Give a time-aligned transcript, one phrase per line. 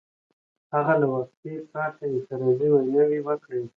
[0.73, 3.61] هغه له وقفې پرته اعتراضي ویناوې وکړې.